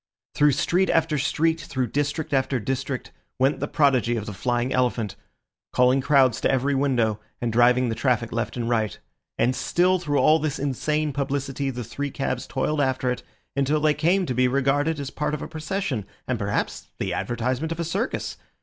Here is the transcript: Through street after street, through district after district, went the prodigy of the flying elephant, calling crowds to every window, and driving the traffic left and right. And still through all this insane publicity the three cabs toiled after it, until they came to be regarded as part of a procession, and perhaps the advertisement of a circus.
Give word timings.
Through 0.33 0.53
street 0.53 0.89
after 0.89 1.19
street, 1.19 1.61
through 1.61 1.89
district 1.91 2.33
after 2.33 2.59
district, 2.59 3.11
went 3.37 3.59
the 3.59 3.67
prodigy 3.67 4.15
of 4.15 4.25
the 4.25 4.33
flying 4.33 4.73
elephant, 4.73 5.15
calling 5.73 6.01
crowds 6.01 6.41
to 6.41 6.49
every 6.49 6.73
window, 6.73 7.19
and 7.39 7.53
driving 7.53 7.87
the 7.89 7.93
traffic 7.93 8.31
left 8.31 8.57
and 8.57 8.67
right. 8.67 8.97
And 9.37 9.55
still 9.55 9.99
through 9.99 10.17
all 10.17 10.39
this 10.39 10.57
insane 10.57 11.13
publicity 11.13 11.69
the 11.69 11.83
three 11.83 12.09
cabs 12.09 12.47
toiled 12.47 12.81
after 12.81 13.11
it, 13.11 13.21
until 13.55 13.79
they 13.79 13.93
came 13.93 14.25
to 14.25 14.33
be 14.33 14.47
regarded 14.47 14.99
as 14.99 15.11
part 15.11 15.35
of 15.35 15.43
a 15.43 15.47
procession, 15.47 16.07
and 16.27 16.39
perhaps 16.39 16.87
the 16.97 17.13
advertisement 17.13 17.71
of 17.71 17.79
a 17.79 17.83
circus. 17.83 18.37